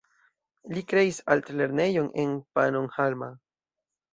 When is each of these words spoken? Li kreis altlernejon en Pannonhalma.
Li 0.75 0.81
kreis 0.93 1.19
altlernejon 1.35 2.09
en 2.25 2.33
Pannonhalma. 2.59 3.29